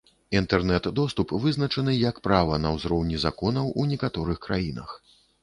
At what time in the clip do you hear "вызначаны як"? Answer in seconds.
1.43-2.17